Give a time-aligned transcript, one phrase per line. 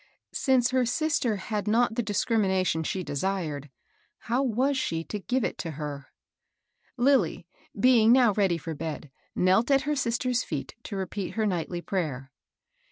[0.33, 3.69] Since her sister had not the dis crimination she desired,
[4.21, 6.07] how was she to give it to her?
[6.97, 7.45] Lilly,
[7.79, 11.81] being now ready for bed, knelt at her sis ter's feet to repeat her nightly
[11.83, 12.31] prayer.